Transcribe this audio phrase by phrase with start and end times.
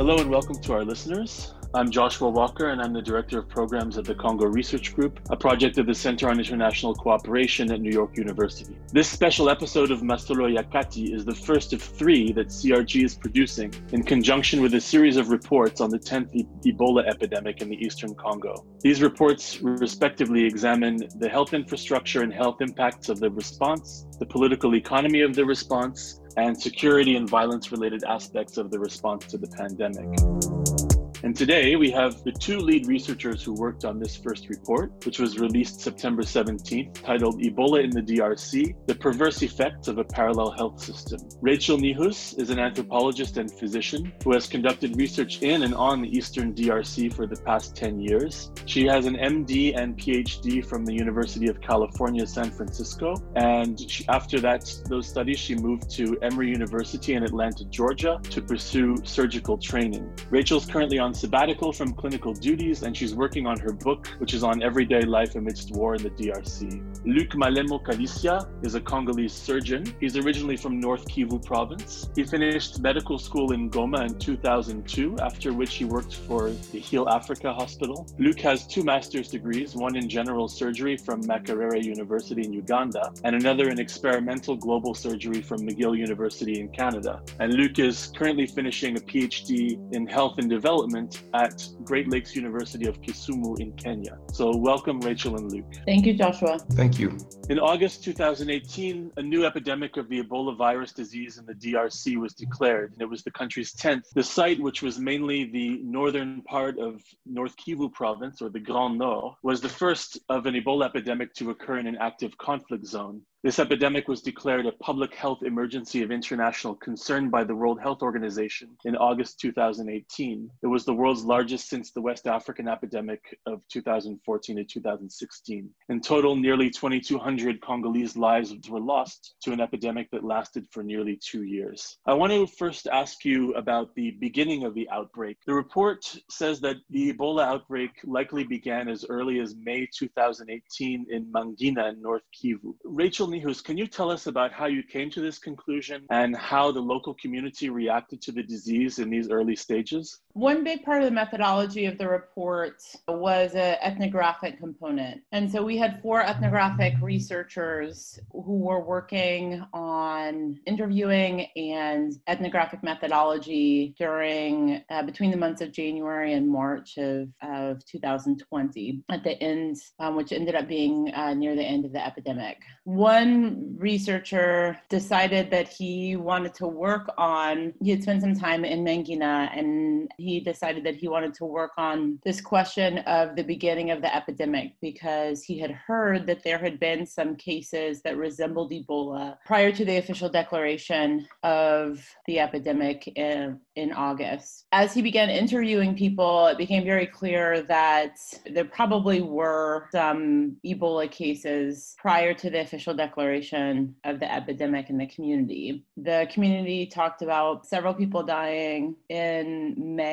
[0.00, 1.52] Hello and welcome to our listeners.
[1.74, 5.36] I'm Joshua Walker, and I'm the Director of Programs at the Congo Research Group, a
[5.36, 8.78] project of the Center on International Cooperation at New York University.
[8.94, 13.14] This special episode of Masolo ya Kati is the first of three that CRG is
[13.14, 17.76] producing in conjunction with a series of reports on the 10th Ebola epidemic in the
[17.76, 18.64] eastern Congo.
[18.80, 24.76] These reports respectively examine the health infrastructure and health impacts of the response, the political
[24.76, 29.48] economy of the response, and security and violence related aspects of the response to the
[29.48, 30.89] pandemic.
[31.22, 35.18] And today we have the two lead researchers who worked on this first report, which
[35.18, 40.52] was released September 17th, titled Ebola in the DRC The Perverse Effects of a Parallel
[40.52, 41.20] Health System.
[41.42, 46.08] Rachel Niehuus is an anthropologist and physician who has conducted research in and on the
[46.08, 48.50] Eastern DRC for the past 10 years.
[48.64, 53.14] She has an MD and PhD from the University of California, San Francisco.
[53.36, 58.40] And she, after that, those studies, she moved to Emory University in Atlanta, Georgia to
[58.40, 60.10] pursue surgical training.
[60.30, 64.32] Rachel's currently on on sabbatical from clinical duties and she's working on her book, which
[64.32, 66.60] is on everyday life amidst war in the DRC.
[67.04, 69.82] Luc Malemo Kalisya is a Congolese surgeon.
[69.98, 72.08] He's originally from North Kivu province.
[72.14, 77.08] He finished medical school in Goma in 2002, after which he worked for the Heal
[77.08, 78.06] Africa Hospital.
[78.20, 83.34] Luc has two master's degrees, one in general surgery from Makerere University in Uganda, and
[83.34, 87.20] another in experimental global surgery from McGill University in Canada.
[87.40, 90.99] And Luc is currently finishing a PhD in health and development
[91.34, 94.18] at Great Lakes University of Kisumu in Kenya.
[94.32, 95.64] So, welcome, Rachel and Luc.
[95.86, 96.58] Thank you, Joshua.
[96.72, 97.16] Thank you.
[97.48, 102.34] In August 2018, a new epidemic of the Ebola virus disease in the DRC was
[102.34, 104.04] declared, and it was the country's 10th.
[104.14, 108.98] The site, which was mainly the northern part of North Kivu province, or the Grand
[108.98, 113.22] Nord, was the first of an Ebola epidemic to occur in an active conflict zone.
[113.42, 118.02] This epidemic was declared a public health emergency of international concern by the World Health
[118.02, 120.50] Organization in August 2018.
[120.62, 125.70] It was the world's largest since the West African epidemic of 2014 to 2016.
[125.88, 131.16] In total, nearly 2,200 Congolese lives were lost to an epidemic that lasted for nearly
[131.16, 131.96] two years.
[132.04, 135.38] I want to first ask you about the beginning of the outbreak.
[135.46, 141.24] The report says that the Ebola outbreak likely began as early as May 2018 in
[141.32, 142.74] Mangina in North Kivu.
[142.84, 146.72] Rachel Niehuus, can you tell us about how you came to this conclusion and how
[146.72, 150.20] the local community reacted to the disease in these early stages?
[150.34, 155.22] One big part of the methodology of the report was an ethnographic component.
[155.32, 163.94] And so we had four ethnographic researchers who were working on interviewing and ethnographic methodology
[163.98, 169.78] during uh, between the months of January and March of, of 2020 at the end,
[169.98, 172.58] um, which ended up being uh, near the end of the epidemic.
[172.84, 178.84] One researcher decided that he wanted to work on, he had spent some time in
[178.84, 183.90] Mangina and he decided that he wanted to work on this question of the beginning
[183.90, 188.70] of the epidemic because he had heard that there had been some cases that resembled
[188.70, 194.66] Ebola prior to the official declaration of the epidemic in, in August.
[194.72, 198.16] As he began interviewing people, it became very clear that
[198.50, 204.98] there probably were some Ebola cases prior to the official declaration of the epidemic in
[204.98, 205.84] the community.
[205.96, 210.09] The community talked about several people dying in May,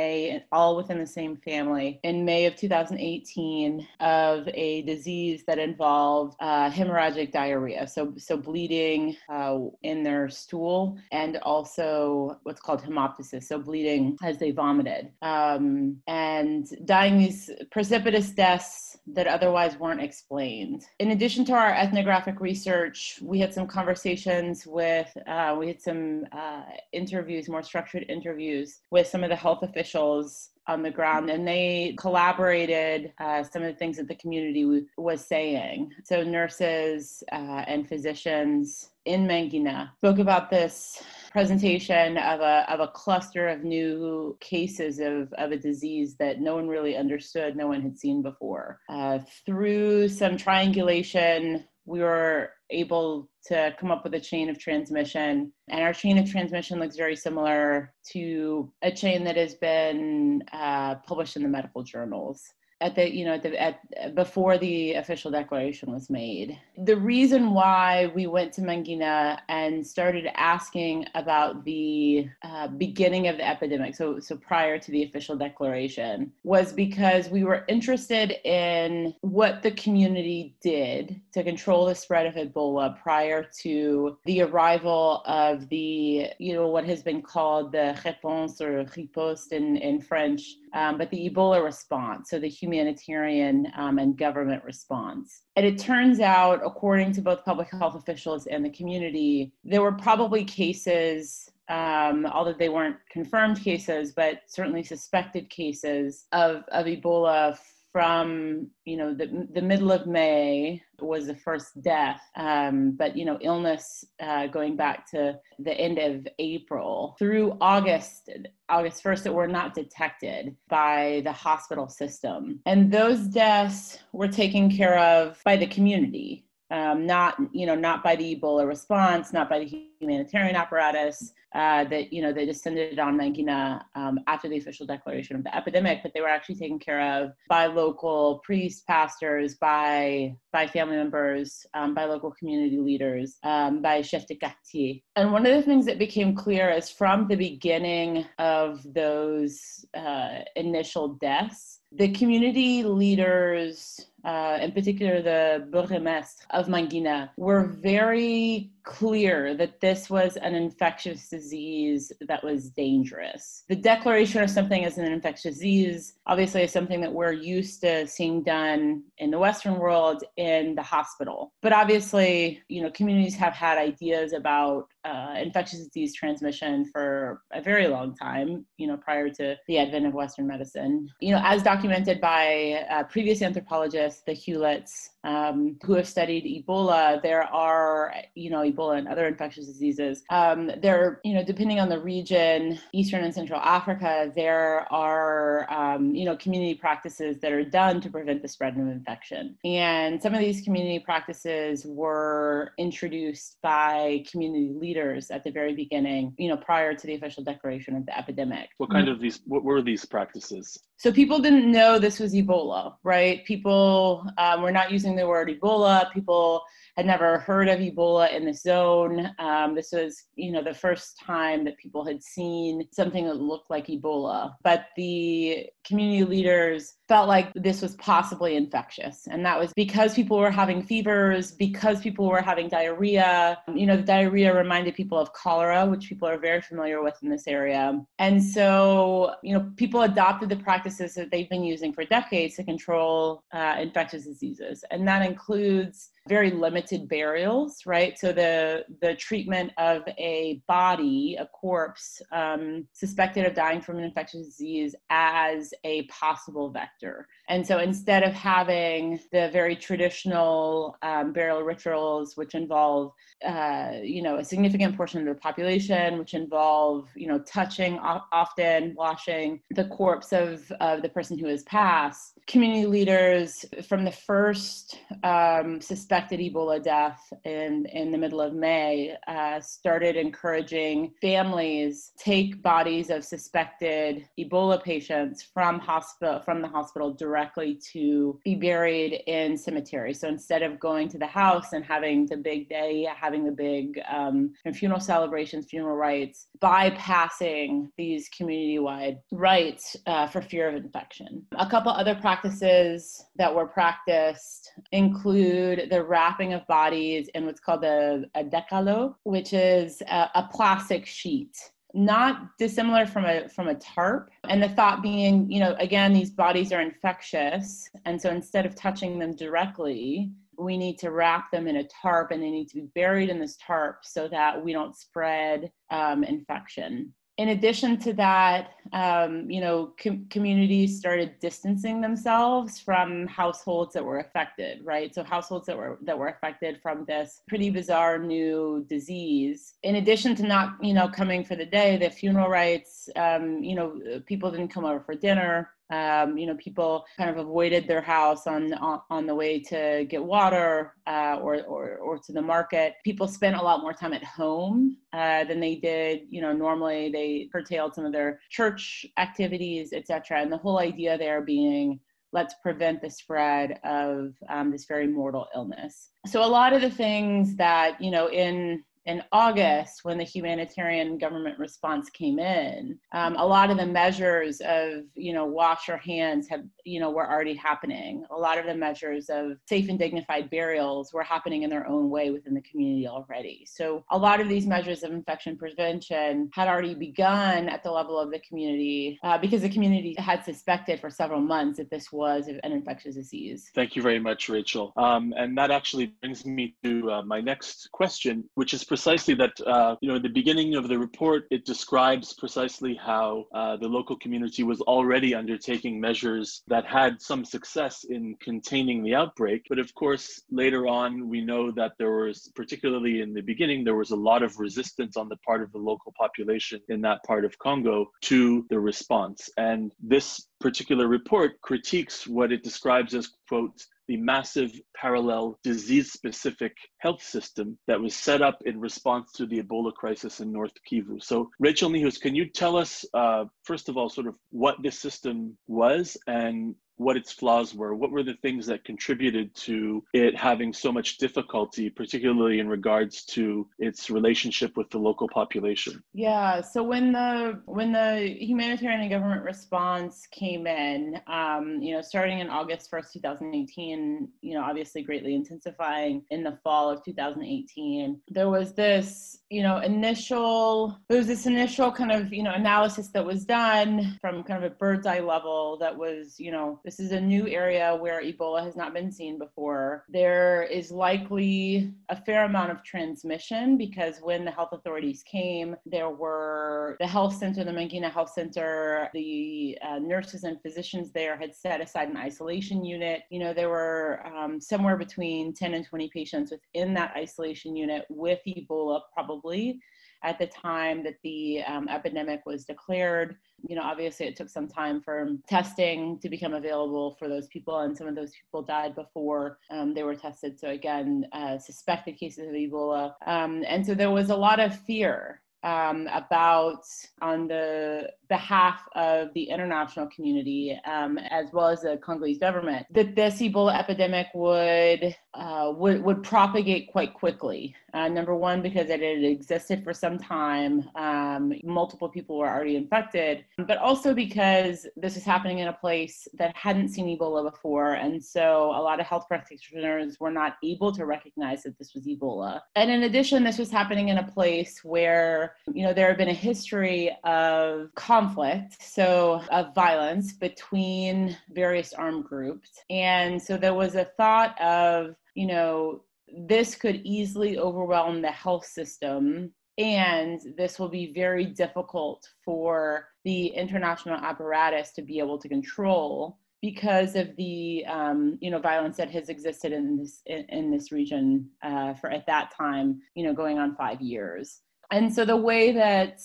[0.52, 6.70] all within the same family, in May of 2018 of a disease that involved uh,
[6.70, 13.58] hemorrhagic diarrhea, so so bleeding uh, in their stool, and also what's called hemoptysis, so
[13.60, 20.84] bleeding as they vomited, um, and dying these precipitous deaths that otherwise weren't explained.
[21.00, 26.26] In addition to our ethnographic research we had some conversations with, uh, we had some
[26.32, 31.48] uh, interviews, more structured interviews with some of the health officials on the ground and
[31.48, 35.92] they collaborated uh, some of the things that the community w- was saying.
[36.04, 41.02] So, nurses uh, and physicians in Mangina spoke about this
[41.32, 46.56] presentation of a, of a cluster of new cases of, of a disease that no
[46.56, 48.80] one really understood, no one had seen before.
[48.90, 55.52] Uh, through some triangulation we were able to come up with a chain of transmission.
[55.70, 60.96] And our chain of transmission looks very similar to a chain that has been uh,
[60.96, 62.44] published in the medical journals.
[62.80, 66.60] At the you know at the at before the official declaration was made.
[66.78, 73.38] The reason why we went to mangina and started asking about the uh, beginning of
[73.38, 79.14] the epidemic so so prior to the official declaration was because we were interested in
[79.22, 85.68] what the community did to control the spread of ebola prior to the arrival of
[85.70, 90.98] the you know what has been called the réponse or riposte in in french um,
[90.98, 95.44] but the Ebola response, so the humanitarian um, and government response.
[95.56, 99.94] And it turns out, according to both public health officials and the community, there were
[99.94, 107.58] probably cases um, although they weren't confirmed cases, but certainly suspected cases of, of Ebola
[107.98, 112.22] from you know the, the middle of may was the first death.
[112.36, 118.30] Um, but you know illness uh, going back to the end of april through august
[118.70, 122.60] august 1st that were not detected by the hospital system.
[122.68, 128.04] And those deaths were taken care of by the community um, not you know not
[128.04, 133.00] by the Ebola response, not by the humanitarian apparatus uh, that you know they descended
[133.00, 136.78] on Mangina um, after the official declaration of the epidemic, but they were actually taken
[136.78, 143.38] care of by local priests, pastors, by by family members, um, by local community leaders,
[143.44, 145.02] um, by chef de quartier.
[145.16, 150.40] And one of the things that became clear is from the beginning of those uh,
[150.56, 159.54] initial deaths, the community leaders uh, in particular the bourgmestre of Mangina, were very clear
[159.54, 163.64] that this was an infectious disease that was dangerous.
[163.68, 168.08] The declaration of something as an infectious disease obviously is something that we're used to
[168.08, 171.52] seeing done in the Western world in the hospital.
[171.62, 177.62] But obviously, you know, communities have had ideas about uh, infectious disease transmission for a
[177.62, 181.10] very long time, you know, prior to the advent of Western medicine.
[181.20, 187.22] You know, as documented by uh, previous anthropologists, the Hewletts, um, who have studied Ebola,
[187.22, 190.24] there are, you know, Ebola and other infectious diseases.
[190.30, 196.14] Um, there, you know, depending on the region, Eastern and Central Africa, there are, um,
[196.16, 199.58] you know, community practices that are done to prevent the spread of infection.
[199.66, 206.34] And some of these community practices were introduced by community leaders at the very beginning,
[206.38, 208.70] you know, prior to the official declaration of the epidemic.
[208.78, 210.78] What kind of these, what were these practices?
[210.98, 213.46] So people didn't know this was Ebola, right?
[213.46, 216.12] People um, were not using the word Ebola.
[216.12, 216.64] People
[216.98, 219.30] had never heard of Ebola in the zone.
[219.38, 223.70] Um, this was, you know, the first time that people had seen something that looked
[223.70, 224.56] like Ebola.
[224.64, 229.28] But the community leaders felt like this was possibly infectious.
[229.30, 233.60] And that was because people were having fevers, because people were having diarrhea.
[233.74, 237.30] You know, the diarrhea reminded people of cholera, which people are very familiar with in
[237.30, 238.02] this area.
[238.18, 242.64] And so, you know, people adopted the practices that they've been using for decades to
[242.64, 244.84] control uh, infectious diseases.
[244.90, 248.18] And that includes very limited burials, right?
[248.18, 254.04] So the the treatment of a body, a corpse, um, suspected of dying from an
[254.04, 257.28] infectious disease as a possible vector.
[257.50, 263.14] And so instead of having the very traditional um, burial rituals, which involve,
[263.46, 268.94] uh, you know, a significant portion of the population, which involve, you know, touching often,
[268.96, 275.00] washing the corpse of, of the person who has passed, community leaders from the first
[275.24, 282.62] um, suspected Ebola death in, in the middle of May uh, started encouraging families take
[282.62, 289.58] bodies of suspected Ebola patients from hospital from the hospital directly to be buried in
[289.58, 290.20] cemeteries.
[290.20, 294.00] So instead of going to the house and having the big day, having the big
[294.10, 301.46] um, funeral celebrations, funeral rites, bypassing these community-wide rites uh, for fear of infection.
[301.58, 307.84] A couple other practices that were practiced include the wrapping of bodies in what's called
[307.84, 311.56] a, a decalo, which is a, a plastic sheet
[311.98, 314.30] not dissimilar from a from a tarp.
[314.48, 317.90] And the thought being you know again these bodies are infectious.
[318.06, 322.32] And so instead of touching them directly we need to wrap them in a tarp
[322.32, 326.24] and they need to be buried in this tarp so that we don't spread um,
[326.24, 333.94] infection in addition to that, um, you know, com- communities started distancing themselves from households
[333.94, 335.14] that were affected, right?
[335.14, 339.76] So households that were that were affected from this pretty bizarre new disease.
[339.84, 343.76] In addition to not, you know, coming for the day, the funeral rites, um, you
[343.76, 345.70] know, people didn't come over for dinner.
[345.90, 350.24] Um, you know, people kind of avoided their house on on, the way to get
[350.24, 352.96] water uh, or, or or to the market.
[353.04, 356.22] People spent a lot more time at home uh, than they did.
[356.30, 360.42] You know, normally they curtailed some of their church activities, etc.
[360.42, 362.00] And the whole idea there being
[362.34, 366.12] let's prevent the spread of um, this very mortal illness.
[366.26, 371.18] So a lot of the things that you know in in August, when the humanitarian
[371.18, 375.98] government response came in, um, a lot of the measures of, you know, wash your
[375.98, 378.26] hands have, you know, were already happening.
[378.32, 382.10] A lot of the measures of safe and dignified burials were happening in their own
[382.10, 383.66] way within the community already.
[383.66, 388.20] So a lot of these measures of infection prevention had already begun at the level
[388.20, 392.50] of the community uh, because the community had suspected for several months that this was
[392.50, 393.72] an infectious disease.
[393.74, 394.92] Thank you very much, Rachel.
[394.98, 399.56] Um, and that actually brings me to uh, my next question, which is precisely that,
[399.68, 403.88] uh, you know, in the beginning of the report, it describes precisely how uh, the
[403.88, 409.62] local community was already undertaking measures that had some success in containing the outbreak.
[409.70, 414.02] But of course, later on, we know that there was, particularly in the beginning, there
[414.04, 417.46] was a lot of resistance on the part of the local population in that part
[417.46, 419.48] of Congo to the response.
[419.58, 426.76] And this particular report critiques what it describes as, quote, the massive parallel disease specific
[427.00, 431.22] health system that was set up in response to the Ebola crisis in North Kivu.
[431.22, 435.00] So, Rachel Niehuus, can you tell us, uh, first of all, sort of what this
[435.00, 437.96] system was and what its flaws were.
[437.96, 443.24] What were the things that contributed to it having so much difficulty, particularly in regards
[443.26, 446.04] to its relationship with the local population?
[446.14, 446.62] Yeah.
[446.62, 452.40] So when the when the humanitarian and government response came in, um, you know, starting
[452.40, 457.04] in August first, two thousand eighteen, you know, obviously greatly intensifying in the fall of
[457.04, 462.34] two thousand eighteen, there was this, you know, initial there was this initial kind of
[462.34, 466.40] you know analysis that was done from kind of a bird's eye level that was
[466.40, 470.06] you know this is a new area where Ebola has not been seen before.
[470.08, 476.10] There is likely a fair amount of transmission because when the health authorities came, there
[476.10, 481.54] were the health center, the Mangina Health Center, the uh, nurses and physicians there had
[481.54, 483.24] set aside an isolation unit.
[483.30, 488.06] You know, there were um, somewhere between 10 and 20 patients within that isolation unit
[488.10, 489.82] with Ebola, probably
[490.24, 493.36] at the time that the um, epidemic was declared.
[493.68, 497.80] You know, obviously it took some time for testing to become available for those people,
[497.80, 500.60] and some of those people died before um, they were tested.
[500.60, 503.14] So, again, uh, suspected cases of Ebola.
[503.26, 506.84] Um, and so there was a lot of fear um, about
[507.22, 513.16] on the behalf of the international community um, as well as the Congolese government that
[513.16, 517.76] this Ebola epidemic would uh, would, would propagate quite quickly.
[517.94, 522.76] Uh, number one, because it had existed for some time, um, multiple people were already
[522.76, 527.94] infected, but also because this was happening in a place that hadn't seen Ebola before.
[527.94, 532.06] And so a lot of health practitioners were not able to recognize that this was
[532.06, 532.62] Ebola.
[532.76, 536.30] And in addition, this was happening in a place where, you know, there have been
[536.30, 542.80] a history of conflict, so of violence between various armed groups.
[542.90, 546.04] And so there was a thought of, you know,
[546.48, 553.48] this could easily overwhelm the health system and this will be very difficult for the
[553.48, 559.12] international apparatus to be able to control because of the um, you know violence that
[559.12, 563.34] has existed in this in, in this region uh, for at that time you know
[563.34, 564.62] going on five years
[564.92, 566.20] and so the way that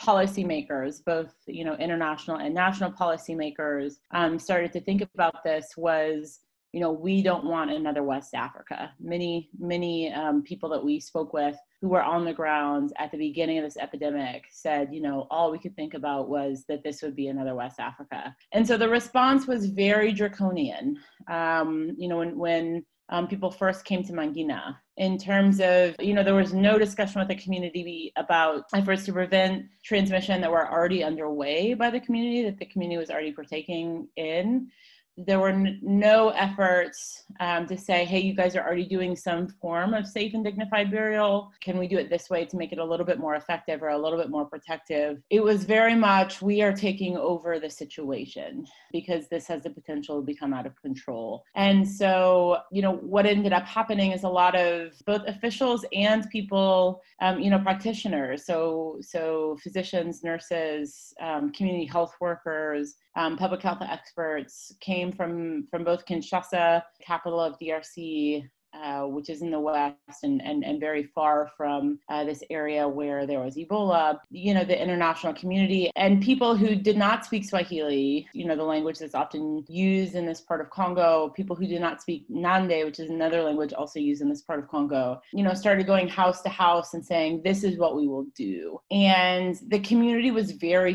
[0.00, 6.40] policymakers, both you know international and national policymakers, um, started to think about this was
[6.72, 8.92] you know, we don't want another West Africa.
[9.00, 13.18] Many, many um, people that we spoke with who were on the ground at the
[13.18, 17.02] beginning of this epidemic said, you know, all we could think about was that this
[17.02, 18.34] would be another West Africa.
[18.52, 20.98] And so the response was very draconian.
[21.28, 26.12] Um, you know, when, when um, people first came to Mangina in terms of, you
[26.12, 30.70] know, there was no discussion with the community about efforts to prevent transmission that were
[30.70, 34.70] already underway by the community, that the community was already partaking in
[35.16, 39.48] there were n- no efforts um, to say, hey, you guys are already doing some
[39.48, 41.52] form of safe and dignified burial.
[41.60, 43.88] Can we do it this way to make it a little bit more effective or
[43.88, 45.22] a little bit more protective?
[45.30, 50.20] It was very much, we are taking over the situation because this has the potential
[50.20, 51.44] to become out of control.
[51.54, 56.28] And so, you know, what ended up happening is a lot of both officials and
[56.30, 58.46] people, um, you know, practitioners.
[58.46, 65.84] So, so physicians, nurses, um, community health workers, um, public health experts came from from
[65.84, 71.04] both Kinshasa, capital of DRC, uh, which is in the west and, and, and very
[71.04, 76.22] far from uh, this area where there was Ebola, you know, the international community and
[76.22, 80.40] people who did not speak Swahili, you know, the language that's often used in this
[80.40, 84.22] part of Congo, people who did not speak Nande, which is another language also used
[84.22, 87.64] in this part of Congo, you know, started going house to house and saying, this
[87.64, 88.78] is what we will do.
[88.90, 90.94] And the community was very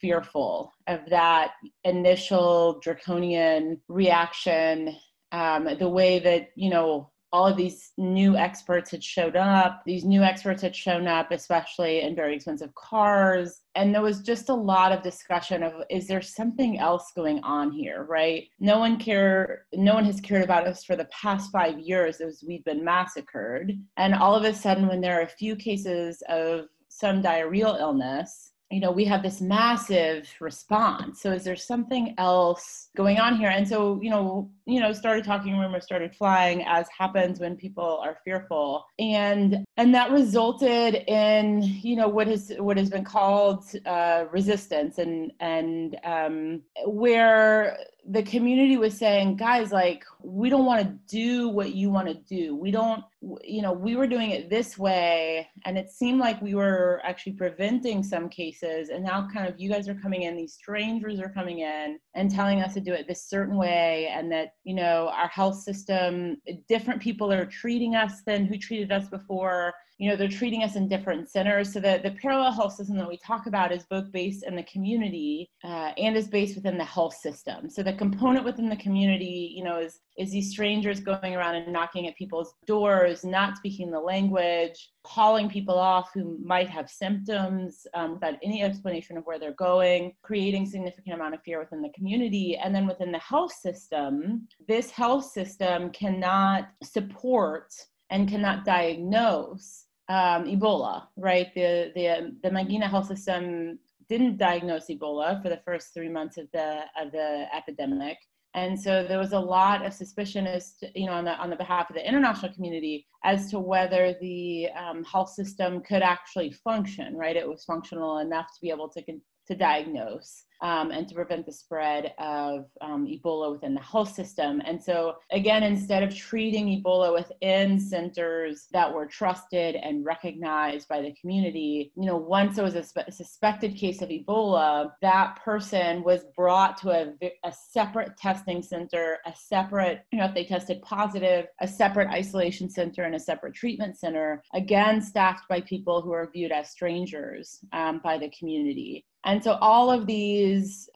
[0.00, 1.52] fearful of that
[1.84, 4.94] initial draconian reaction
[5.34, 9.82] um, the way that you know all of these new experts had showed up.
[9.84, 13.62] These new experts had shown up, especially in very expensive cars.
[13.74, 17.72] And there was just a lot of discussion of is there something else going on
[17.72, 18.44] here, right?
[18.60, 22.44] No one care no one has cared about us for the past five years as
[22.46, 23.80] we've been massacred.
[23.96, 28.52] And all of a sudden when there are a few cases of some diarrheal illness,
[28.74, 31.22] you know we have this massive response.
[31.22, 33.50] So is there something else going on here?
[33.50, 38.00] And so you know you know started talking rumors started flying as happens when people
[38.04, 38.84] are fearful.
[38.98, 44.98] And and that resulted in you know what has what has been called uh, resistance
[44.98, 47.78] and and um, where
[48.10, 52.14] the community was saying guys like we don't want to do what you want to
[52.14, 52.54] do.
[52.54, 53.02] We don't
[53.42, 57.32] you know we were doing it this way and it seemed like we were actually
[57.32, 61.30] preventing some cases and now kind of you guys are coming in these strangers are
[61.30, 65.10] coming in and telling us to do it this certain way and that you know
[65.14, 66.36] our health system
[66.68, 70.76] different people are treating us than who treated us before you know they're treating us
[70.76, 71.72] in different centers.
[71.72, 74.62] So that the parallel health system that we talk about is both based in the
[74.64, 77.70] community uh, and is based within the health system.
[77.70, 81.72] So the component within the community you know is is these strangers going around and
[81.72, 87.86] knocking at people's doors not speaking the language calling people off who might have symptoms
[87.94, 91.90] um, without any explanation of where they're going creating significant amount of fear within the
[91.90, 92.56] community.
[92.56, 97.72] And then within the health system this health system cannot support
[98.10, 101.52] and cannot diagnose um, Ebola, right?
[101.54, 106.46] The, the, the Mangina health system didn't diagnose Ebola for the first three months of
[106.52, 108.18] the, of the epidemic.
[108.54, 111.50] And so there was a lot of suspicion as to, you know, on the, on
[111.50, 116.52] the behalf of the international community as to whether the um, health system could actually
[116.52, 117.34] function, right?
[117.34, 121.52] It was functional enough to be able to, to diagnose um, and to prevent the
[121.52, 124.62] spread of um, Ebola within the health system.
[124.64, 131.02] And so, again, instead of treating Ebola within centers that were trusted and recognized by
[131.02, 136.02] the community, you know, once there was a, spe- suspected case of Ebola, that person
[136.02, 140.80] was brought to a, a separate testing center, a separate, you know, if they tested
[140.82, 146.12] positive, a separate isolation center and a separate treatment center, again, staffed by people who
[146.12, 149.04] are viewed as strangers um, by the community.
[149.26, 150.43] And so all of these,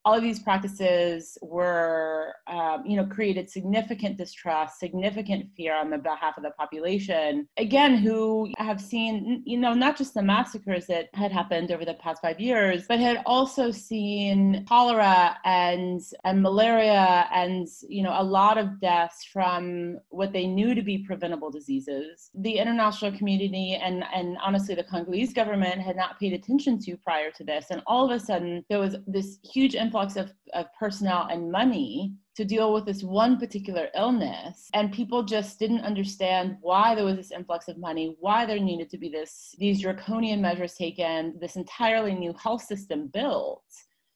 [0.05, 5.99] all of these practices were, um, you know, created significant distrust, significant fear on the
[5.99, 7.47] behalf of the population.
[7.57, 11.95] Again, who have seen, you know, not just the massacres that had happened over the
[11.95, 18.23] past five years, but had also seen cholera and and malaria and you know a
[18.23, 22.31] lot of deaths from what they knew to be preventable diseases.
[22.35, 27.31] The international community and and honestly the Congolese government had not paid attention to prior
[27.33, 31.29] to this, and all of a sudden there was this huge influx of, of personnel
[31.31, 36.95] and money to deal with this one particular illness and people just didn't understand why
[36.95, 40.75] there was this influx of money why there needed to be this these draconian measures
[40.75, 43.65] taken this entirely new health system built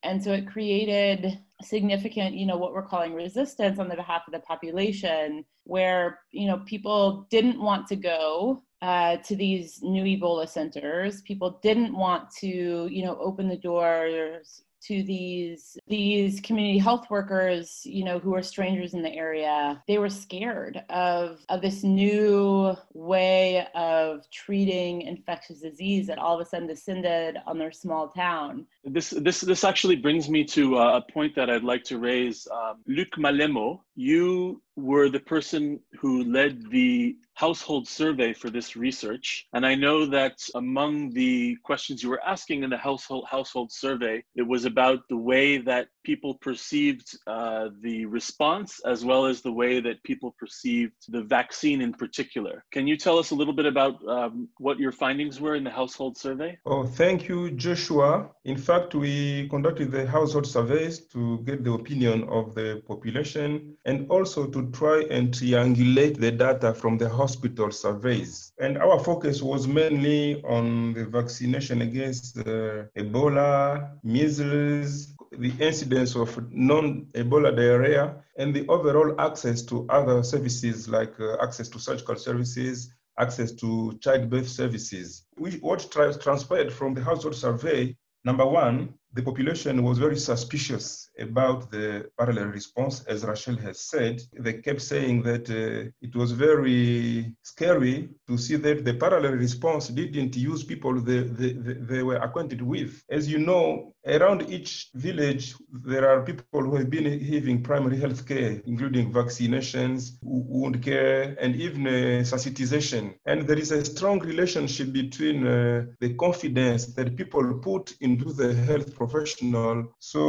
[0.04, 4.32] and so it created significant you know what we're calling resistance on the behalf of
[4.32, 10.48] the population where you know people didn't want to go uh, to these new Ebola
[10.48, 11.22] centers.
[11.22, 17.82] People didn't want to, you know, open the doors to these these community health workers
[17.84, 19.82] you know who are strangers in the area.
[19.88, 26.46] They were scared of of this new way of treating infectious disease that all of
[26.46, 28.66] a sudden descended on their small town.
[28.84, 32.46] This this this actually brings me to a point that i'd like to raise.
[32.52, 39.46] Um, luc malemo you were the person who led the household survey for this research.
[39.52, 44.22] And I know that among the questions you were asking in the household household survey,
[44.34, 49.52] it was about the way that people perceived uh, the response as well as the
[49.52, 52.64] way that people perceived the vaccine in particular.
[52.72, 55.70] Can you tell us a little bit about um, what your findings were in the
[55.70, 56.58] household survey?
[56.66, 58.30] Oh, thank you, Joshua.
[58.44, 64.10] In fact, we conducted the household surveys to get the opinion of the population and
[64.10, 68.52] also to try and triangulate the data from the hospital surveys.
[68.64, 76.28] And our focus was mainly on the vaccination against uh, Ebola, measles, the incidence of
[76.52, 78.04] non-Ebola diarrhea,
[78.40, 82.76] and the overall access to other services like uh, access to surgical services,
[83.24, 83.68] access to
[84.00, 85.06] childbirth services.
[85.38, 85.80] We, what
[86.26, 92.46] transpired from the household survey, number one, the population was very suspicious about the parallel
[92.46, 94.22] response, as Rachel has said.
[94.38, 99.88] They kept saying that uh, it was very scary to see that the parallel response
[99.88, 103.02] didn't use people they, they, they were acquainted with.
[103.10, 108.26] As you know, around each village, there are people who have been having primary health
[108.26, 111.90] care, including vaccinations, wound care, and even uh,
[112.24, 113.14] sensitization.
[113.26, 118.54] And there is a strong relationship between uh, the confidence that people put into the
[118.54, 119.74] health professional.
[119.98, 120.22] So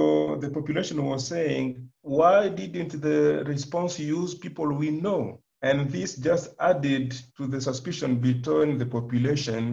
[0.43, 5.21] the population was saying, why didn't the response use people we know?
[5.69, 7.07] And this just added
[7.37, 9.63] to the suspicion between the population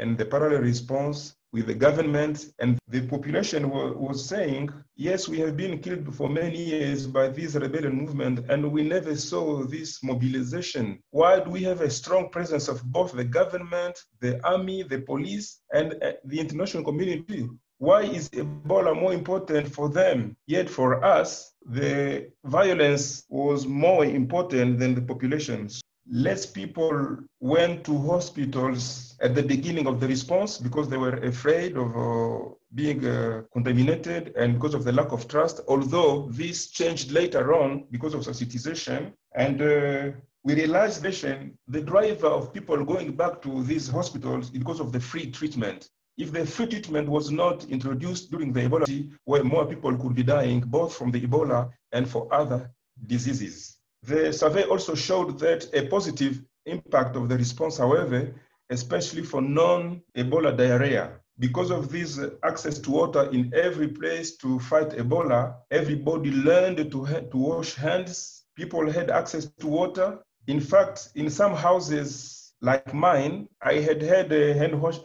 [0.00, 2.36] and the parallel response with the government.
[2.60, 3.62] And the population
[4.06, 8.70] was saying, yes, we have been killed for many years by this rebellion movement, and
[8.70, 10.84] we never saw this mobilization.
[11.10, 15.46] Why do we have a strong presence of both the government, the army, the police,
[15.72, 17.48] and uh, the international community?
[17.80, 20.36] Why is Ebola more important for them?
[20.46, 25.80] Yet for us, the violence was more important than the populations.
[26.06, 31.78] Less people went to hospitals at the beginning of the response because they were afraid
[31.78, 37.12] of uh, being uh, contaminated and because of the lack of trust, although this changed
[37.12, 39.14] later on because of sensitization.
[39.34, 40.10] And uh,
[40.44, 45.00] we realized the driver of people going back to these hospitals is because of the
[45.00, 45.88] free treatment
[46.20, 48.86] if the free treatment was not introduced during the Ebola,
[49.24, 52.70] where more people could be dying both from the Ebola and for other
[53.06, 53.78] diseases.
[54.02, 58.34] The survey also showed that a positive impact of the response, however,
[58.68, 61.12] especially for non-Ebola diarrhea.
[61.38, 67.28] Because of this access to water in every place to fight Ebola, everybody learned to,
[67.30, 68.44] to wash hands.
[68.56, 70.18] People had access to water.
[70.46, 74.98] In fact, in some houses like mine, I had had a hand wash,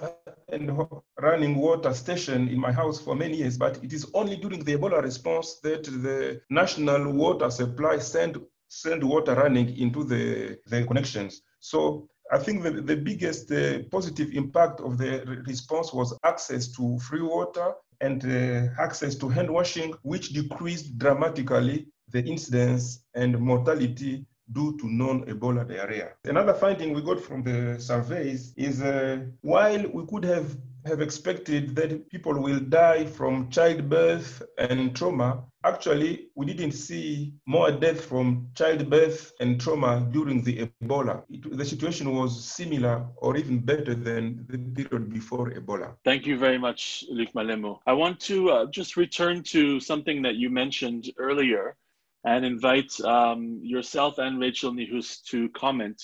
[0.49, 0.71] and
[1.19, 4.77] running water station in my house for many years, but it is only during the
[4.77, 11.41] Ebola response that the national water supply sent, send water running into the, the connections.
[11.59, 16.99] So I think the, the biggest uh, positive impact of the response was access to
[16.99, 24.25] free water and uh, access to hand washing, which decreased dramatically the incidence and mortality
[24.51, 26.09] due to non-Ebola diarrhea.
[26.25, 30.55] Another finding we got from the surveys is uh, while we could have
[30.85, 37.71] have expected that people will die from childbirth and trauma, actually, we didn't see more
[37.71, 41.23] death from childbirth and trauma during the Ebola.
[41.29, 45.95] It, the situation was similar or even better than the period before Ebola.
[46.03, 47.79] Thank you very much, Luc Malemo.
[47.87, 51.75] I want to uh, just return to something that you mentioned earlier
[52.25, 56.01] and invite um, yourself and Rachel Niehuus to comment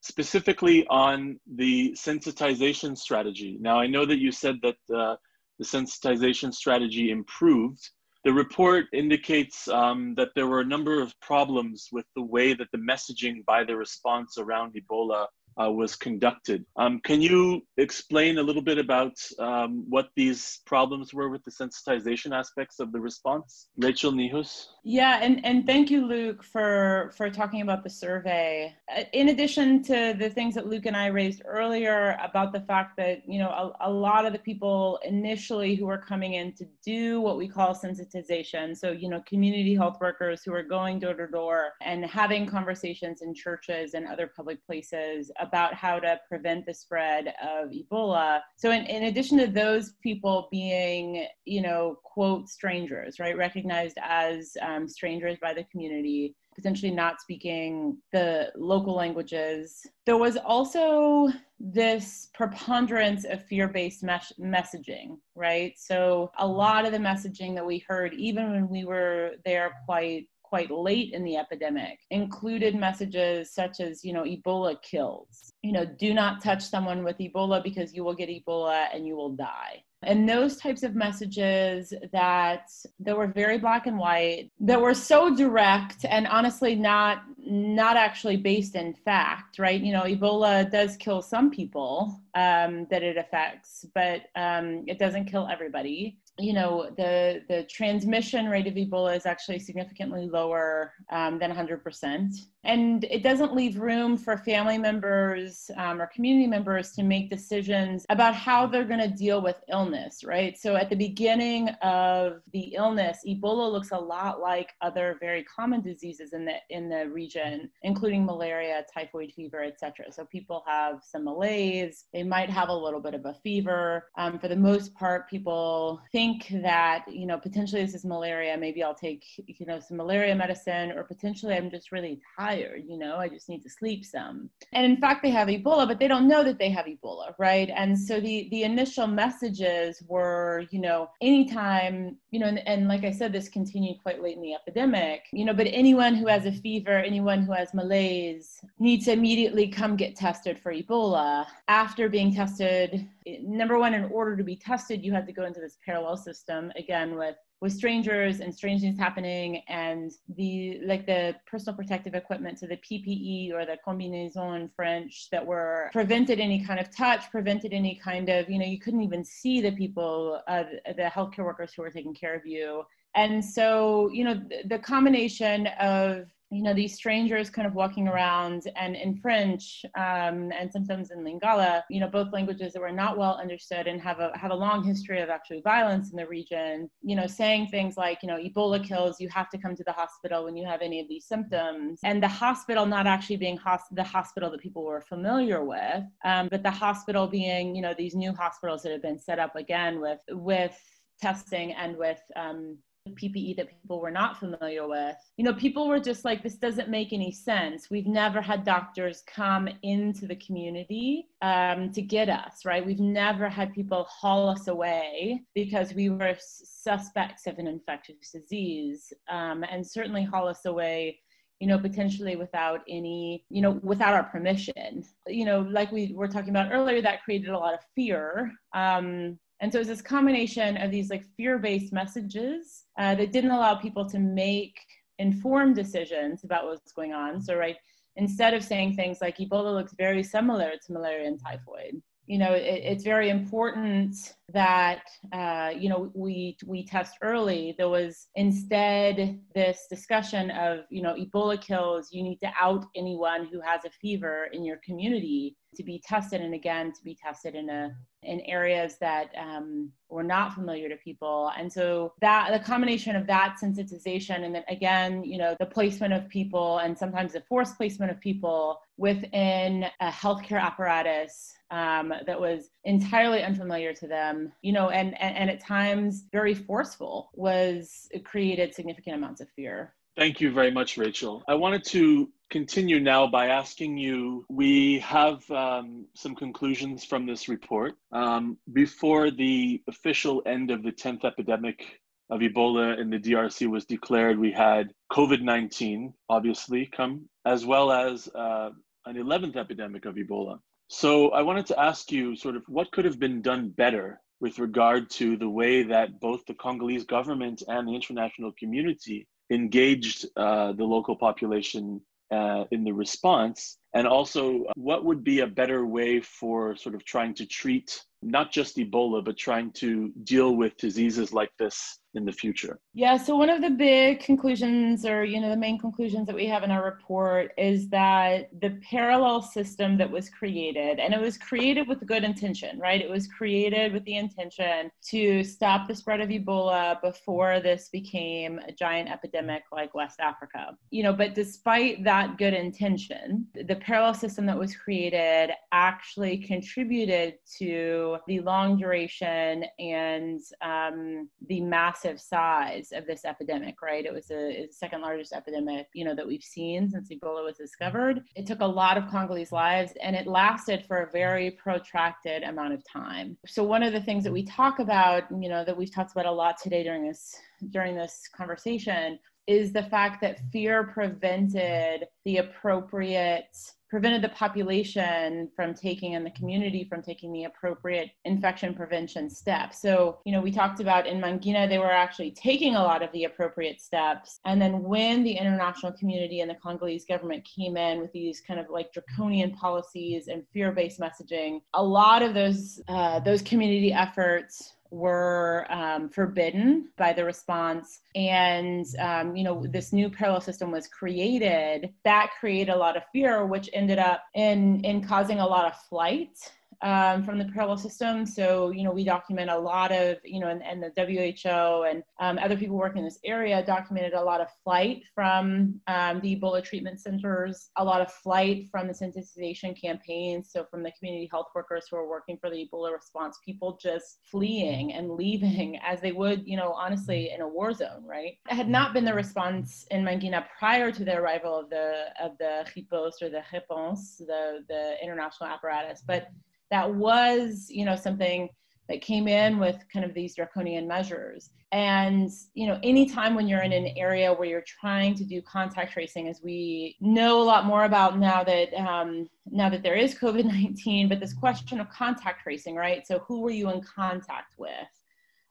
[0.00, 3.56] specifically on the sensitization strategy.
[3.60, 5.16] Now, I know that you said that uh,
[5.60, 7.88] the sensitization strategy improved.
[8.24, 12.68] The report indicates um, that there were a number of problems with the way that
[12.72, 15.26] the messaging by the response around Ebola
[15.60, 16.64] uh, was conducted.
[16.76, 21.50] Um, can you explain a little bit about um, what these problems were with the
[21.50, 23.68] sensitization aspects of the response?
[23.76, 24.66] Rachel Niehuus?
[24.84, 28.74] Yeah, and, and thank you, Luc, for, for talking about the survey.
[28.94, 32.96] Uh, in addition to the things that Luc and I raised earlier about the fact
[32.96, 36.66] that, you know, a, a lot of the people initially who were coming in to
[36.84, 41.14] do what we call sensitization, so, you know, community health workers who are going door
[41.14, 46.64] to door and having conversations in churches and other public places about how to prevent
[46.66, 48.40] the spread of Ebola.
[48.56, 54.56] So, in, in addition to those people being, you know, quote, strangers, right, recognized as
[54.62, 59.84] um, strangers by the community, potentially not speaking the local languages.
[60.04, 61.28] There was also
[61.58, 65.74] this preponderance of fear based mes- messaging, right?
[65.76, 70.28] So, a lot of the messaging that we heard, even when we were there quite
[70.52, 75.54] quite late in the epidemic included messages such as, you know, Ebola kills.
[75.62, 79.16] You know, do not touch someone with Ebola because you will get Ebola and you
[79.16, 79.82] will die.
[80.02, 82.68] And those types of messages that
[83.00, 88.36] that were very black and white that were so direct and honestly not not actually
[88.36, 89.80] based in fact right?
[89.80, 95.26] You know ebola does kill some people um, that it affects but um, it doesn't
[95.26, 101.38] kill everybody you know the the transmission rate of ebola is actually significantly lower um,
[101.38, 102.32] than 100%
[102.64, 108.06] and it doesn't leave room for family members um, or community members to make decisions
[108.08, 110.58] about how they're going to deal with illness right?
[110.58, 115.80] So at the beginning of the illness, Ebola looks a lot like other very common
[115.80, 120.06] diseases in the in the region, including malaria, typhoid fever, etc.
[120.10, 124.08] So people have some malaise, they might have a little bit of a fever.
[124.16, 126.21] Um, for the most part, people think
[126.62, 128.56] that you know potentially this is malaria.
[128.56, 132.84] Maybe I'll take you know some malaria medicine, or potentially I'm just really tired.
[132.86, 134.50] You know, I just need to sleep some.
[134.72, 137.70] And in fact, they have Ebola, but they don't know that they have Ebola, right?
[137.74, 143.04] And so the the initial messages were, you know, anytime, you know, and, and like
[143.04, 146.46] I said, this continued quite late in the epidemic, you know, but anyone who has
[146.46, 151.46] a fever, anyone who has malaise needs to immediately come get tested for Ebola.
[151.68, 155.60] After being tested, number one, in order to be tested, you had to go into
[155.60, 161.32] this parallel system again with with strangers and strange things happening and the like the
[161.46, 162.58] personal protective equipment.
[162.58, 167.30] So the ppe or the combinaison in french that were prevented any kind of touch
[167.30, 170.64] prevented any kind of you know you couldn't even see the people uh,
[170.96, 172.82] the healthcare workers who were taking care of you.
[173.14, 178.06] And so you know the, the combination of you know these strangers kind of walking
[178.06, 182.92] around and in french um, and sometimes in lingala you know both languages that were
[182.92, 186.26] not well understood and have a have a long history of actually violence in the
[186.26, 189.84] region you know saying things like you know ebola kills you have to come to
[189.84, 192.00] the hospital when you have any of these symptoms.
[192.04, 196.48] And the hospital not actually being hos- the hospital that people were familiar with um,
[196.50, 200.00] but the hospital being you know these new hospitals that have been set up again
[200.00, 200.78] with with
[201.20, 202.76] testing and with um,
[203.08, 205.16] PPE that people were not familiar with.
[205.36, 207.90] You know, people were just like, this doesn't make any sense.
[207.90, 212.84] We've never had doctors come into the community um, to get us, right?
[212.84, 219.12] We've never had people haul us away because we were suspects of an infectious disease
[219.28, 221.18] um, and certainly haul us away
[221.62, 225.04] you know, potentially without any, you know, without our permission.
[225.28, 228.52] You know, like we were talking about earlier, that created a lot of fear.
[228.74, 233.76] Um, and so it's this combination of these like fear-based messages uh, that didn't allow
[233.76, 234.76] people to make
[235.20, 237.40] informed decisions about what's going on.
[237.40, 237.76] So right,
[238.16, 242.52] instead of saying things like Ebola looks very similar to malaria and typhoid, you know,
[242.54, 247.74] it, it's very important that uh, you know we we test early.
[247.78, 252.08] There was instead this discussion of you know Ebola kills.
[252.12, 256.40] You need to out anyone who has a fever in your community to be tested,
[256.40, 260.96] and again to be tested in a in areas that um, were not familiar to
[260.96, 261.50] people.
[261.58, 266.12] And so that the combination of that sensitization and then again, you know, the placement
[266.12, 272.40] of people and sometimes the forced placement of people within a healthcare apparatus um, that
[272.40, 278.08] was entirely unfamiliar to them, you know, and, and, and at times very forceful was
[278.24, 279.94] created significant amounts of fear.
[280.16, 281.42] Thank you very much, Rachel.
[281.48, 287.48] I wanted to continue now by asking you we have um, some conclusions from this
[287.48, 287.94] report.
[288.12, 291.82] Um, before the official end of the 10th epidemic
[292.28, 297.90] of Ebola in the DRC was declared, we had COVID 19, obviously, come, as well
[297.90, 298.70] as uh,
[299.06, 300.58] an 11th epidemic of Ebola.
[300.88, 304.58] So I wanted to ask you sort of what could have been done better with
[304.58, 310.72] regard to the way that both the Congolese government and the international community engaged uh,
[310.72, 312.00] the local population
[312.32, 313.78] uh, in the response?
[313.94, 318.52] And also, what would be a better way for sort of trying to treat not
[318.52, 322.78] just Ebola, but trying to deal with diseases like this in the future?
[322.94, 326.46] Yeah, so one of the big conclusions, or you know, the main conclusions that we
[326.46, 331.36] have in our report is that the parallel system that was created, and it was
[331.36, 333.00] created with good intention, right?
[333.00, 338.58] It was created with the intention to stop the spread of Ebola before this became
[338.60, 340.76] a giant epidemic like West Africa.
[340.90, 347.34] You know, but despite that good intention, the parallel system that was created actually contributed
[347.58, 354.04] to the long duration and um, the massive size of this epidemic, right?
[354.04, 358.22] It was the second largest epidemic, you know, that we've seen since Ebola was discovered.
[358.34, 362.74] It took a lot of Congolese lives and it lasted for a very protracted amount
[362.74, 363.36] of time.
[363.46, 366.26] So one of the things that we talk about, you know, that we've talked about
[366.26, 367.34] a lot today during this
[367.70, 369.18] during this conversation
[369.52, 373.56] is the fact that fear prevented the appropriate
[373.92, 379.82] prevented the population from taking and the community from taking the appropriate infection prevention steps.
[379.82, 383.12] So, you know, we talked about in Mangina, they were actually taking a lot of
[383.12, 384.40] the appropriate steps.
[384.46, 388.58] And then when the international community and the Congolese government came in with these kind
[388.58, 394.72] of like draconian policies and fear-based messaging, a lot of those uh, those community efforts
[394.92, 398.00] were um, forbidden by the response.
[398.14, 403.02] And um, you know this new parallel system was created that created a lot of
[403.12, 406.38] fear which ended up in in causing a lot of flight
[406.82, 408.26] um, from the parallel system.
[408.26, 412.02] So, you know, we document a lot of, you know, and, and the WHO and
[412.20, 416.36] um, other people working in this area documented a lot of flight from um, the
[416.36, 420.50] Ebola treatment centers, a lot of flight from the sensitization campaigns.
[420.52, 424.18] So, from the community health workers who are working for the Ebola response, people just
[424.30, 428.38] fleeing and leaving as they would, you know, honestly, in a war zone, right?
[428.50, 432.32] It had not been the response in Mangina prior to the arrival of the of
[432.38, 436.28] the riposte or the réponse, the the international apparatus, but
[436.72, 438.48] that was, you know, something
[438.88, 441.50] that came in with kind of these draconian measures.
[441.70, 445.92] And, you know, anytime when you're in an area where you're trying to do contact
[445.92, 450.14] tracing, as we know a lot more about now that um, now that there is
[450.14, 453.06] COVID-19, but this question of contact tracing, right?
[453.06, 454.72] So who were you in contact with?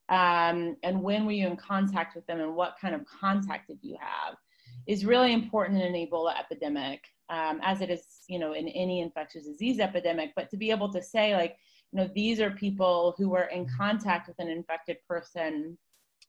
[0.10, 3.78] Um, and when were you in contact with them and what kind of contact did
[3.82, 4.36] you have
[4.88, 9.02] is really important in an Ebola epidemic, um, as it is, you know, in any
[9.02, 10.34] infectious disease epidemic.
[10.36, 11.58] But to be able to say, like,
[11.91, 15.78] you know, these are people who were in contact with an infected person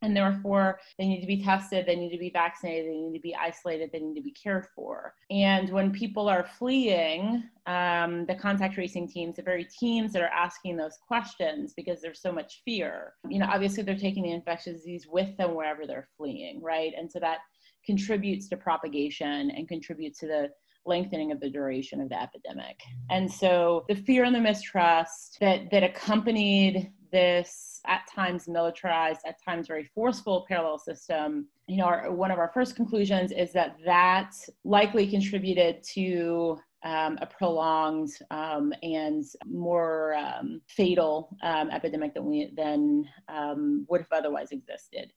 [0.02, 3.22] and therefore they need to be tested they need to be vaccinated they need to
[3.22, 8.34] be isolated they need to be cared for and when people are fleeing um, the
[8.34, 12.62] contact tracing teams the very teams that are asking those questions because there's so much
[12.64, 16.92] fear you know obviously they're taking the infectious disease with them wherever they're fleeing right
[16.98, 17.38] and so that
[17.86, 20.48] contributes to propagation and contributes to the
[20.84, 22.80] lengthening of the duration of the epidemic.
[23.10, 29.36] And so the fear and the mistrust that, that accompanied this at times militarized, at
[29.44, 33.76] times very forceful parallel system, you know, our, one of our first conclusions is that
[33.84, 34.32] that
[34.64, 42.52] likely contributed to um, a prolonged um, and more um, fatal um, epidemic than we
[42.56, 45.12] than um, would have otherwise existed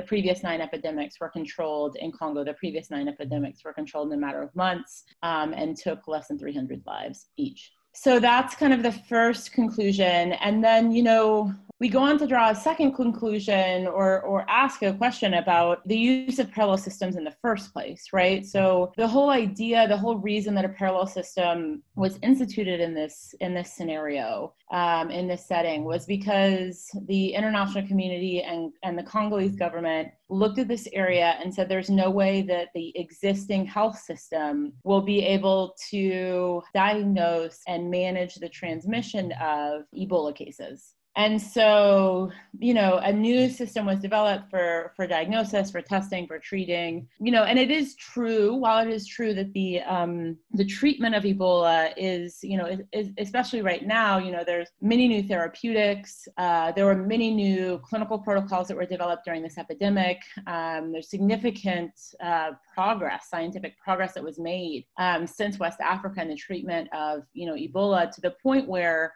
[0.00, 2.42] the previous nine epidemics were controlled in Congo.
[2.42, 6.28] The previous nine epidemics were controlled in a matter of months um, and took less
[6.28, 7.72] than 300 lives each.
[8.02, 10.32] So that's kind of the first conclusion.
[10.32, 14.82] And then, you know, we go on to draw a second conclusion or, or ask
[14.82, 18.46] a question about the use of parallel systems in the first place, right?
[18.46, 23.34] So the whole idea, the whole reason that a parallel system was instituted in this
[23.40, 29.02] in this scenario, um, in this setting, was because the international community and, and the
[29.02, 33.98] Congolese government looked at this area and said there's no way that the existing health
[33.98, 42.30] system will be able to diagnose and manage the transmission of Ebola cases and so
[42.58, 47.32] you know a new system was developed for for diagnosis for testing for treating you
[47.32, 51.24] know and it is true while it is true that the um the treatment of
[51.24, 56.28] ebola is you know is, is especially right now you know there's many new therapeutics
[56.38, 60.22] uh, there were many new clinical protocols that were developed during this epidemic.
[60.46, 61.92] Um, there's significant
[62.22, 67.24] uh, progress scientific progress that was made um, since west africa in the treatment of
[67.32, 69.12] you know ebola to the point where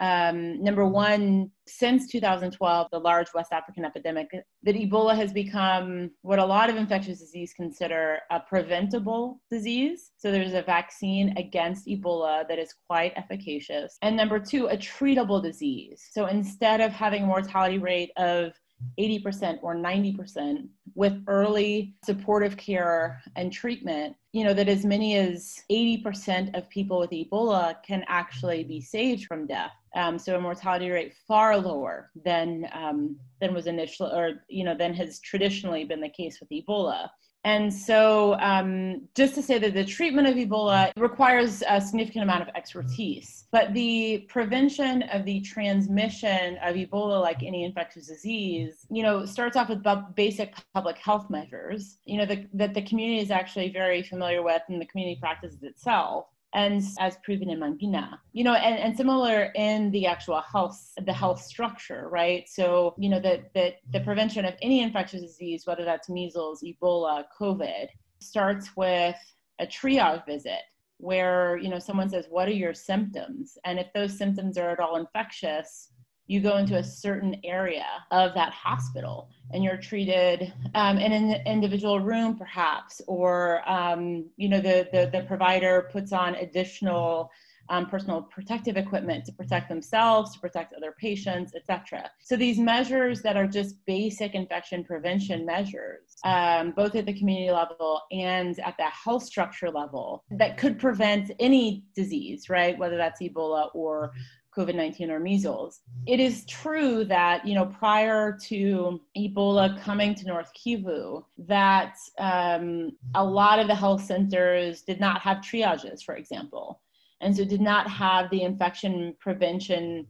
[0.00, 4.28] um, number one, since 2012, the large West African epidemic,
[4.62, 10.10] that Ebola has become what a lot of infectious disease consider a preventable disease.
[10.18, 13.96] So there's a vaccine against Ebola that is quite efficacious.
[14.02, 16.08] And number two, a treatable disease.
[16.12, 18.52] So instead of having a mortality rate of
[18.98, 25.58] 80% or 90% with early supportive care and treatment, you know, that as many as
[25.70, 29.72] 80% of people with Ebola can actually be saved from death.
[29.94, 34.76] Um, so a mortality rate far lower than um, than was initially, or you know,
[34.76, 37.08] than has traditionally been the case with Ebola.
[37.46, 42.42] And so, um, just to say that the treatment of Ebola requires a significant amount
[42.42, 49.04] of expertise, but the prevention of the transmission of Ebola, like any infectious disease, you
[49.04, 49.84] know, starts off with
[50.16, 54.62] basic public health measures, you know, the, that the community is actually very familiar with
[54.68, 58.18] and the community practices itself and as proven in Mangina.
[58.32, 62.48] You know, and, and similar in the actual health, the health structure, right?
[62.48, 67.24] So, you know, that the, the prevention of any infectious disease, whether that's measles, Ebola,
[67.38, 67.88] COVID,
[68.20, 69.16] starts with
[69.58, 70.62] a triage visit
[70.96, 73.58] where, you know, someone says, what are your symptoms?
[73.66, 75.90] And if those symptoms are at all infectious,
[76.26, 81.46] you go into a certain area of that hospital and you're treated um, in an
[81.46, 87.30] individual room perhaps or um, you know the, the, the provider puts on additional
[87.68, 93.22] um, personal protective equipment to protect themselves to protect other patients etc so these measures
[93.22, 98.76] that are just basic infection prevention measures um, both at the community level and at
[98.76, 102.78] the health structure level that could prevent any disease right?
[102.78, 104.12] Whether that's ebola or
[104.56, 105.80] COVID 19 or measles.
[106.06, 112.92] It is true that, you know, prior to Ebola coming to North Kivu, that um,
[113.14, 116.80] a lot of the health centers did not have triages, for example.
[117.20, 120.06] and so did not have the infection prevention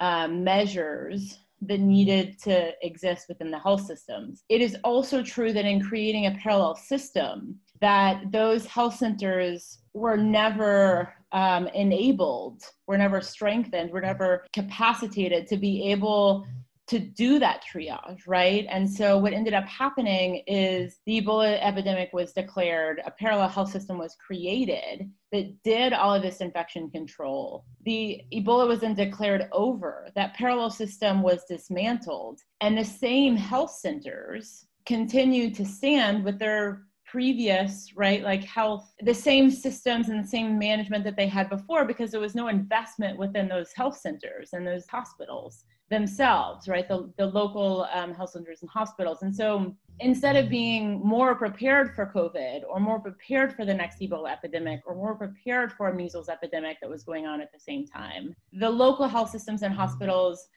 [0.00, 4.44] um, measures that needed to exist within the health systems.
[4.48, 10.16] It is also true that in creating a parallel system, that those health centers were
[10.16, 16.46] never um, enabled, we're never strengthened, we're never capacitated to be able
[16.88, 18.66] to do that triage, right?
[18.70, 23.70] And so what ended up happening is the Ebola epidemic was declared, a parallel health
[23.70, 27.66] system was created that did all of this infection control.
[27.84, 30.08] The Ebola was then declared over.
[30.14, 32.40] That parallel system was dismantled.
[32.62, 39.14] And the same health centers continued to stand with their previous right like health the
[39.14, 43.18] same systems and the same management that they had before because there was no investment
[43.18, 46.86] within those health centers and those hospitals themselves, right?
[46.86, 49.22] The, the local um, health centers and hospitals.
[49.22, 54.00] And so instead of being more prepared for COVID or more prepared for the next
[54.00, 57.60] Ebola epidemic or more prepared for a measles epidemic that was going on at the
[57.60, 60.48] same time, the local health systems and hospitals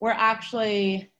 [0.00, 1.10] were actually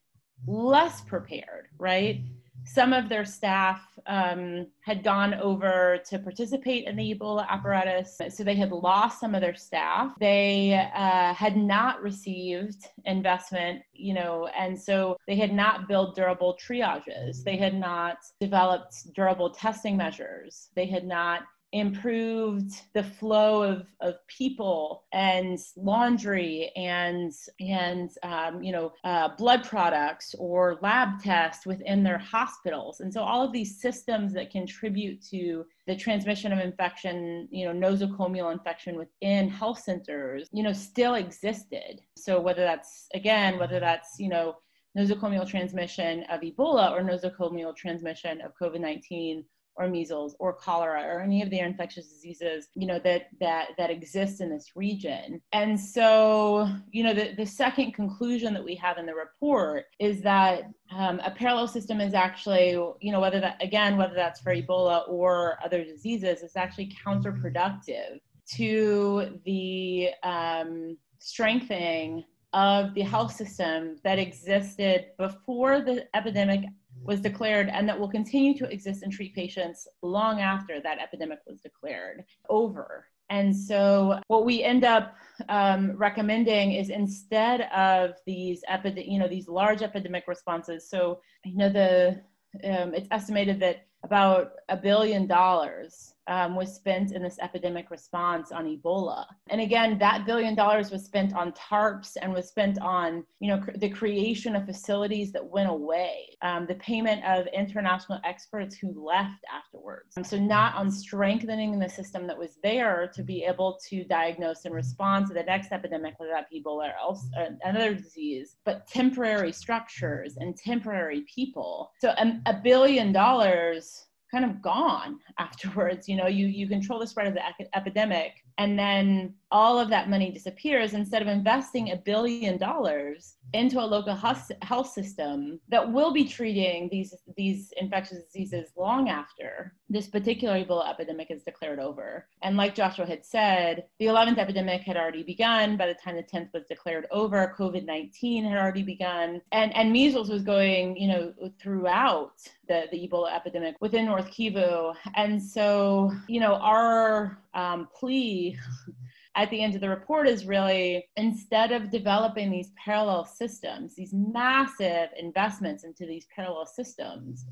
[0.46, 2.20] less prepared, right?
[2.66, 8.20] Some of their staff um, had gone over to participate in the Ebola apparatus.
[8.30, 10.12] So they had lost some of their staff.
[10.18, 16.58] They uh, had not received investment, you know, and so they had not built durable
[16.60, 17.42] triages.
[17.44, 20.68] They had not developed durable testing measures.
[20.74, 21.42] They had not
[21.76, 29.62] improved the flow of, of people and laundry and and um, you know uh, blood
[29.62, 33.00] products or lab tests within their hospitals.
[33.00, 37.88] And so all of these systems that contribute to the transmission of infection you know
[37.88, 42.00] nosocomial infection within health centers you know still existed.
[42.16, 44.56] So whether that's again whether that's you know
[44.96, 49.44] nosocomial transmission of ebola or nosocomial transmission of covid-19
[49.76, 53.90] or measles or cholera or any of the infectious diseases you know that that that
[53.90, 55.40] exist in this region.
[55.52, 60.22] And so you know the, the second conclusion that we have in the report is
[60.22, 62.70] that um, a parallel system is actually
[63.00, 68.20] you know whether that again whether that's for ebola or other diseases is actually counterproductive
[68.54, 76.64] to the um, strengthening of the health system that existed before the epidemic
[77.02, 81.40] was declared and that will continue to exist and treat patients long after that epidemic
[81.46, 83.06] was declared over.
[83.28, 85.16] And so, what we end up
[85.48, 90.88] um, recommending is instead of these epidemic, you know, these large epidemic responses.
[90.88, 92.20] So, you know, the
[92.64, 98.52] um, it's estimated that about a billion dollars um, was spent in this epidemic response
[98.52, 99.24] on Ebola.
[99.48, 103.58] And again, that billion dollars was spent on TARPs and was spent on, you know,
[103.58, 108.92] cr- the creation of facilities that went away, um, the payment of international experts who
[109.04, 110.16] left afterwards.
[110.16, 114.64] Um, so not on strengthening the system that was there to be able to diagnose
[114.64, 118.56] and respond to the next epidemic, whether that be Ebola or else, uh, another disease,
[118.64, 121.92] but temporary structures and temporary people.
[122.00, 126.08] So a, a billion dollars kind of gone afterwards.
[126.08, 127.42] You know, you, you control the spread of the
[127.74, 133.80] epidemic, and then all of that money disappears instead of investing a billion dollars into
[133.80, 140.08] a local health system that will be treating these these infectious diseases long after this
[140.08, 142.26] particular Ebola epidemic is declared over.
[142.42, 146.22] And like Joshua had said, the 11th epidemic had already begun by the time the
[146.22, 147.54] 10th was declared over.
[147.56, 152.32] COVID-19 had already begun, and and measles was going, you know, throughout
[152.68, 154.94] the the Ebola epidemic within North Kivu.
[155.14, 158.58] And so, you know, our um, plea
[159.36, 164.12] at the end of the report is really instead of developing these parallel systems, these
[164.14, 167.44] massive investments into these parallel systems,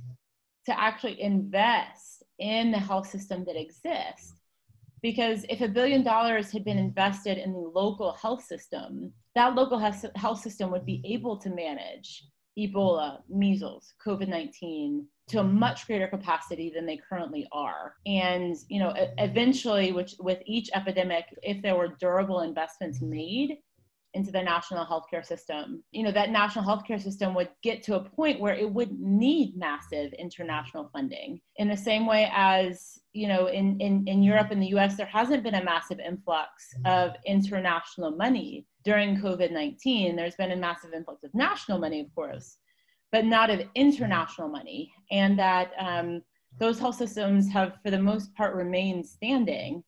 [0.67, 4.41] to actually invest in the health system that exists.
[5.03, 9.79] Because if a billion dollars had been invested in the local health system, that local
[9.79, 12.25] health system would be able to manage
[12.59, 15.59] Ebola, measles, COVID 19, to a mm-hmm.
[15.59, 17.95] much greater capacity than they currently are.
[18.07, 23.59] And, you know, eventually, which with each epidemic, if there were durable investments made
[24.15, 28.05] into the national healthcare system, you know, that national healthcare system would get to a
[28.05, 31.41] point where it would need massive international funding.
[31.57, 35.07] In the same way as, you know, in, in, in Europe and the US, there
[35.07, 40.17] hasn't been a massive influx of international money during COVID 19.
[40.17, 42.59] There's been a massive influx of national money, of course
[43.15, 46.21] but not of international money, and that um,
[46.59, 49.85] those health systems have, for the most part, remained standing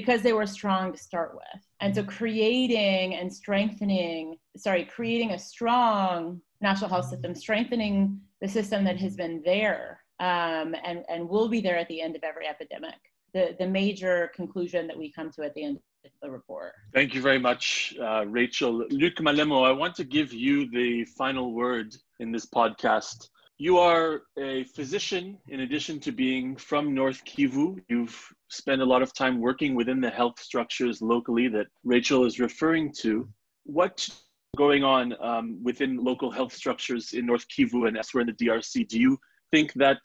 [0.00, 1.60] because they were strong to start with.
[1.80, 8.84] And so, creating and strengthening, sorry, creating a strong national health system, strengthening the system
[8.84, 9.84] that has been there
[10.20, 13.00] um, and, and will be there at the end of every epidemic.
[13.34, 16.74] The, the major conclusion that we come to at the end of the report.
[16.94, 18.72] Thank you very much, uh, Rachel.
[18.90, 21.88] Luc Malembe, I want to give you the final word
[22.20, 23.28] in this podcast.
[23.58, 27.80] You are a physician in addition to being from North Kivu.
[27.88, 28.16] You've
[28.48, 32.92] spent a lot of time working within the health structures locally that Rachel is referring
[33.00, 33.28] to.
[33.64, 34.24] What's
[34.56, 38.88] going on um, within local health structures in North Kivu and elsewhere in the DRC?
[38.88, 39.18] Do you
[39.50, 40.00] think that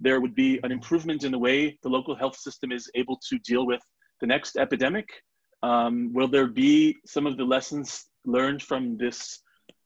[0.00, 3.38] there would be an improvement in the way the local health system is able to
[3.40, 3.82] deal with
[4.20, 5.08] the next epidemic?
[5.62, 9.40] Um, will there be some of the lessons learned from this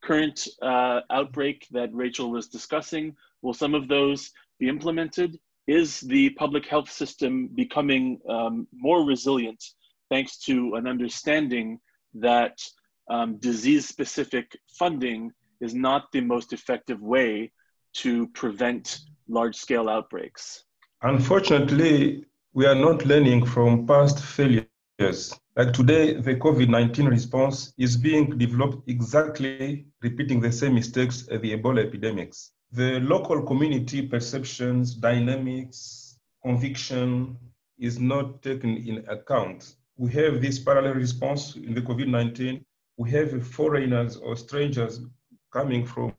[0.04, 3.16] current uh, outbreak that Rachel was discussing?
[3.40, 5.38] Will some of those be implemented?
[5.66, 9.62] Is the public health system becoming um, more resilient
[10.10, 11.78] thanks to an understanding
[12.14, 12.58] that
[13.08, 17.52] um, disease specific funding is not the most effective way
[17.94, 20.64] to prevent large scale outbreaks?
[21.02, 24.68] Unfortunately, we are not learning from past failures.
[25.56, 31.40] Like today, the COVID 19 response is being developed exactly repeating the same mistakes as
[31.40, 32.52] the Ebola epidemics.
[32.74, 37.36] The local community perceptions, dynamics, conviction
[37.78, 39.76] is not taken in account.
[39.98, 42.64] We have this parallel response in the COVID 19.
[42.96, 45.00] We have foreigners or strangers
[45.52, 46.14] coming from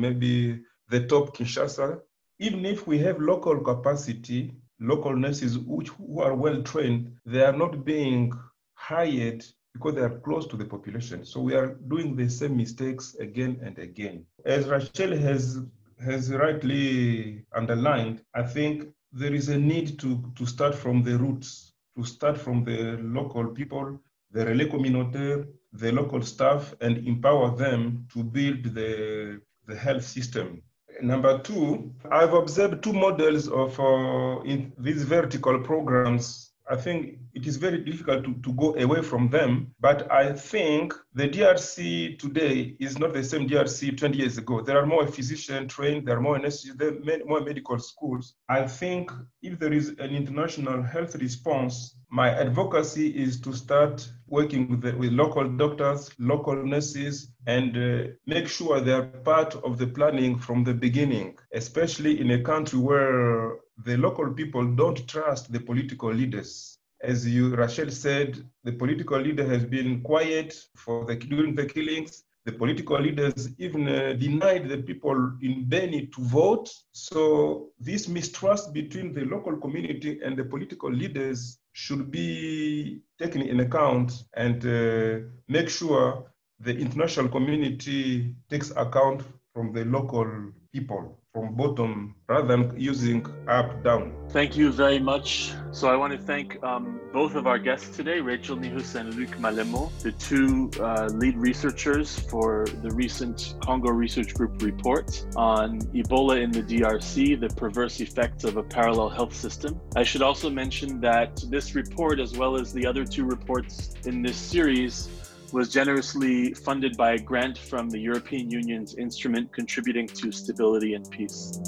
[0.00, 2.00] maybe the top Kinshasa.
[2.38, 7.56] Even if we have local capacity, local nurses which, who are well trained, they are
[7.56, 8.32] not being
[8.72, 9.44] hired
[9.74, 11.24] because they are close to the population.
[11.26, 14.24] So we are doing the same mistakes again and again.
[14.44, 15.60] As Rachel has
[16.00, 21.72] has rightly underlined, I think there is a need to, to start from the roots,
[21.96, 24.00] to start from the local people,
[24.32, 30.60] the relais communautaire, the local staff, and empower them to build the, the health system.
[31.00, 34.40] Number two, I've observed two models of uh,
[34.78, 36.43] these vertical programs.
[36.70, 40.94] I think it is very difficult to, to go away from them, but I think
[41.14, 44.62] the DRC today is not the same DRC 20 years ago.
[44.62, 48.34] There are more physicians trained, there are more nurses, there are more medical schools.
[48.48, 49.10] I think
[49.42, 54.96] if there is an international health response, my advocacy is to start working with, the,
[54.96, 60.38] with local doctors, local nurses, and uh, make sure they are part of the planning
[60.38, 66.12] from the beginning, especially in a country where the local people don't trust the political
[66.12, 66.78] leaders.
[67.02, 72.24] As you, Rachel said, the political leader has been quiet for the, during the killings.
[72.44, 76.70] The political leaders even uh, denied the people in Beni to vote.
[76.92, 83.60] So this mistrust between the local community and the political leaders should be taken in
[83.60, 89.22] account and uh, make sure the international community takes account
[89.52, 94.14] from the local people from bottom rather than using up down.
[94.28, 95.52] Thank you very much.
[95.72, 99.30] So I want to thank um, both of our guests today, Rachel Niehuus and Luc
[99.30, 106.40] Malembe, the two uh, lead researchers for the recent Congo Research Group report on Ebola
[106.40, 109.80] in the DRC, the perverse effects of a parallel health system.
[109.96, 114.22] I should also mention that this report, as well as the other two reports in
[114.22, 115.08] this series,
[115.52, 121.08] was generously funded by a grant from the European Union's instrument contributing to stability and
[121.10, 121.60] peace.